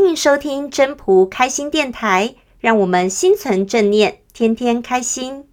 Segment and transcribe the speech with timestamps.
[0.00, 5.44] 欢迎收听真朴开心电台，让我们心存正念，天天开心。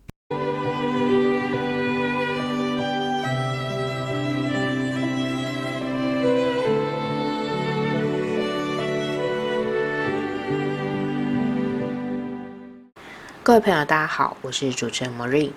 [13.42, 15.54] 各位朋友，大家好，我是主持人 Marine。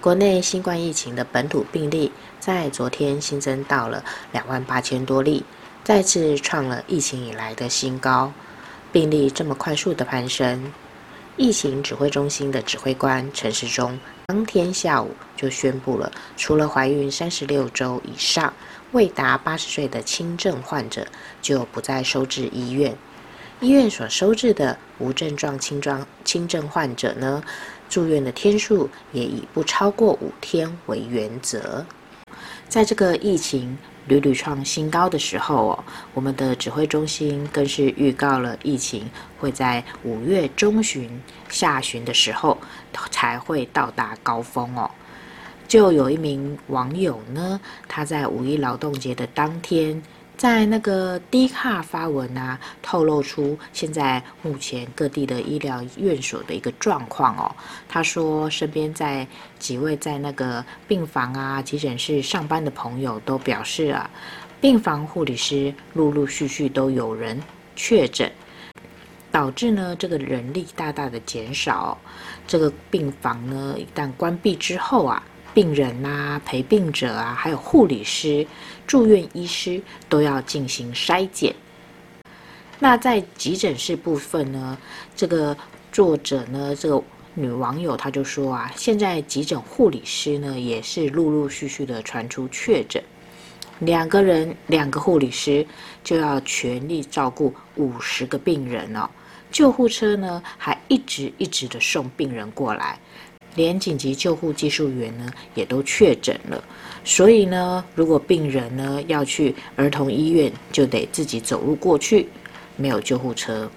[0.00, 5.44] 国内新冠疫情的本土病例在昨天新增到了两万八千多例。
[5.84, 8.32] 再次创了疫情以来的新高，
[8.92, 10.72] 病例这么快速的攀升，
[11.36, 18.54] 疫情指挥中心的指挥官陈时中当天下午就宣布了，除了怀孕三十六周以上、
[18.92, 21.04] 未达八十岁的轻症患者，
[21.40, 22.96] 就不再收治医院。
[23.60, 27.42] 医院所收治的无症状轻症轻症患者呢，
[27.88, 31.84] 住院的天数也以不超过五天为原则。
[32.68, 33.76] 在这个疫情
[34.08, 35.84] 屡屡创新高的时候哦，
[36.14, 42.58] 我们的指挥中心更是预告了疫情会在五月中旬、下旬的时候
[43.10, 44.90] 才会到达高峰哦。
[45.68, 50.02] 就有一名网友呢，他在五一劳动节的当天。
[50.42, 57.54] 在那个 D 卡发文啊，透露出现在目前各地的医疗院所的一个状况哦。
[57.88, 59.24] 他说，身边在
[59.60, 64.10] 几位在那个病房啊、急诊室上班的朋友都表示啊，
[64.60, 67.40] 病房护理师陆陆续续都有人
[67.76, 68.28] 确诊，
[69.30, 71.96] 导致呢这个人力大大的减少。
[72.48, 75.22] 这个病房呢一旦关闭之后啊。
[75.54, 78.46] 病人啊，陪病者啊，还有护理师、
[78.86, 81.54] 住院医师都要进行筛检。
[82.78, 84.76] 那在急诊室部分呢，
[85.14, 85.56] 这个
[85.92, 87.02] 作者呢，这个
[87.34, 93.02] 女网友她就说啊，现在急诊护理师呢也是陆陆续续的传出确诊，
[93.80, 95.64] 两个人两个护理师
[96.02, 99.08] 就要全力照顾五十个病人哦，
[99.50, 102.98] 救护车呢还一直一直的送病人过来。
[103.54, 106.62] 连紧急救护技术员呢也都确诊了，
[107.04, 112.28] 所以呢，如果病人呢要去儿童医院，就得自己走路过去，
[112.76, 113.70] 没有救护车。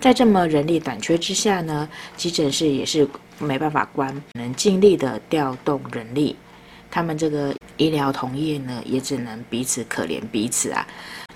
[0.00, 3.08] 在这么人力短缺之下呢，急诊室也是
[3.38, 6.36] 没办法关，能尽力的调动人力。
[6.90, 10.86] 他们这个医疗同业呢，也只能彼此可怜彼此啊，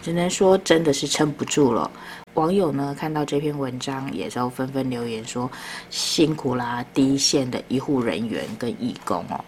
[0.03, 1.91] 只能说真的是撑不住了。
[2.39, 5.51] 网友呢看到这篇文章，也都纷纷留言说
[5.91, 9.45] ：“辛苦啦，第一线的医护人员跟义工哦。”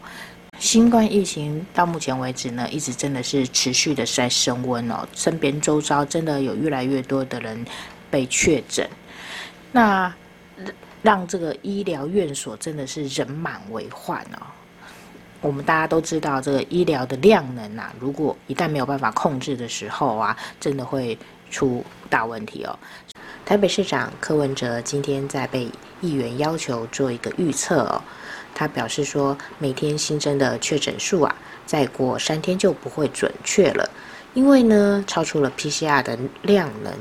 [0.58, 7.64] 新冠疫情到目前为止呢，一直真的是持续的在升温哦，身边周遭真的有越来越多的人
[8.10, 8.90] 被确诊，
[9.70, 10.12] 那
[11.00, 14.42] 让这个医疗院所真的是人满为患哦。
[15.40, 21.16] 我们大家都知道，这个医疗的量能啊，如果一旦没有办法控制的时候啊，真的会。
[21.50, 22.78] 出大问题哦！
[23.44, 25.68] 台北市长柯文哲今天在被
[26.00, 28.00] 议员要求做一个预测哦，
[28.54, 31.34] 他表示说，每天新增的确诊数啊，
[31.66, 33.90] 再过三天就不会准确了，
[34.34, 36.92] 因为呢，超出了 PCR 的量能，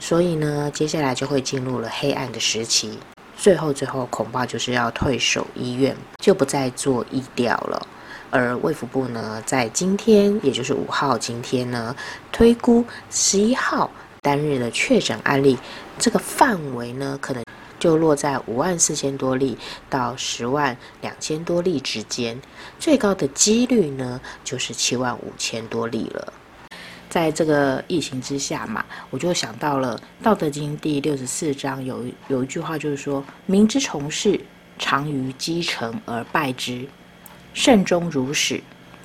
[0.00, 2.98] 所以呢，接下来就会进入了黑暗的时期，
[3.36, 7.86] 最后最后恐怕就是要退守医院，就不再做医调了。
[8.30, 11.94] 而卫福部呢，在今天，也就是五号今天呢，
[12.30, 13.90] 推估十一号
[14.20, 15.58] 单日的确诊案例，
[15.98, 17.44] 这个范围呢，可能
[17.78, 19.56] 就落在五万四千多例
[19.88, 22.40] 到十万两千多例之间，
[22.78, 26.32] 最高的几率呢，就是七万五千多例了。
[27.08, 34.38] 在这个疫情之下嘛，我就想到了《道德经》第六十四章有有一句话，就是说：“民之从事，
[34.78, 36.86] 常于积成而败之。”
[37.58, 38.62] 慎终如始，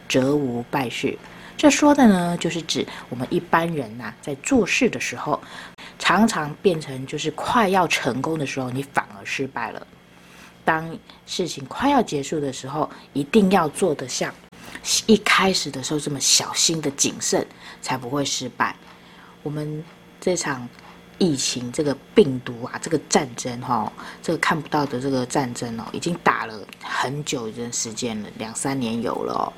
[0.08, 1.18] 则无败事。
[1.58, 5.41] 这说的呢，就是指我们一般人呐、在做事的时候，
[5.97, 9.88] 常常变成就是快要成功的时候，你反而失败了。
[10.63, 14.31] 当事情快要结束的时候，一定要做得像
[15.08, 17.44] 一开始的时候这么小心的谨慎，
[17.81, 18.75] 才不会失败。
[19.42, 19.84] 我们
[20.22, 20.69] 这场。
[21.23, 29.53] 疫情这个病毒啊，这个战争哈、哦，这个看不到的这个战争哦，已经打了很久一段时间了，两三年有了哦。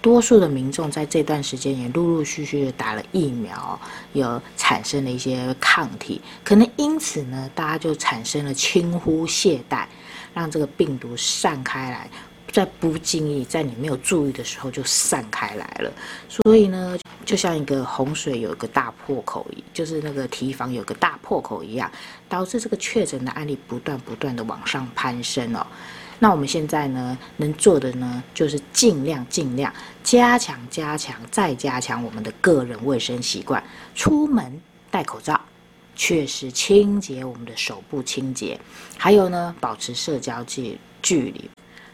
[0.00, 3.78] 多数的民众在这段时间也陆陆续续的打了疫苗，
[4.14, 9.84] 有产生了一些抗体，可能因此呢，大家就产生了轻忽懈怠，
[10.32, 12.08] 让这个病毒散开来。
[12.52, 15.92] 在不经意，在你没有注意的时候就散开来了，
[16.28, 16.98] 所以呢，
[17.30, 21.88] 就像一个洪水有一个大破口，就是那个堤防有个大破口一样，
[22.28, 25.64] 导致这个确诊的案例不断不断的往上攀升哦。
[26.18, 29.72] 那我们现在呢，能做的呢，就是尽量尽量
[30.02, 33.62] 加强加强再加强我们的个人卫生习惯，
[33.94, 34.60] 出门
[34.90, 35.40] 戴口罩，
[35.94, 38.60] 确实清洁我们的手部清洁，
[38.98, 41.48] 还有呢，保持社交距距离，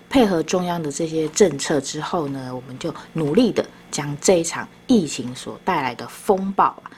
[0.08, 6.90] 配合中央的这些政策之后呢，我们就努力的将这一场疫情所带来的风暴啊，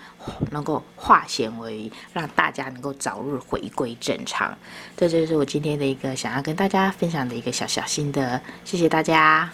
[0.51, 4.57] 能够化险为夷，让大家能够早日回归正常。
[4.97, 8.41] 这就是我今天的一个想要跟大家分享的一个小小心得。
[8.65, 9.51] 谢谢大家，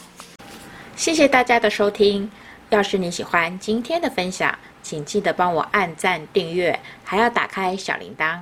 [0.97, 2.31] 谢谢大家的收听。
[2.71, 8.41] 要是你喜欢今天的分享，请记得帮我按赞、订阅，还要打开小铃铛。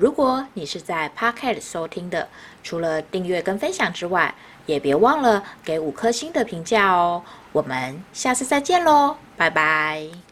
[0.00, 2.26] 如果你是在 Podcast 收听的，
[2.62, 7.22] 除了订阅跟分享之外，也别忘了给五颗星的评价哦。
[7.52, 10.29] 我们下次再见喽，拜拜。